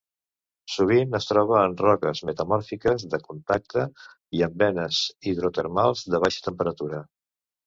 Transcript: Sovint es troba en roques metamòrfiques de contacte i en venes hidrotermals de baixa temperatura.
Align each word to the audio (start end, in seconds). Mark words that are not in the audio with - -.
Sovint 0.75 1.17
es 1.17 1.27
troba 1.31 1.59
en 1.65 1.75
roques 1.81 2.21
metamòrfiques 2.29 3.05
de 3.11 3.19
contacte 3.27 3.85
i 4.39 4.43
en 4.49 4.57
venes 4.63 5.03
hidrotermals 5.33 6.03
de 6.17 6.23
baixa 6.27 6.45
temperatura. 6.49 7.05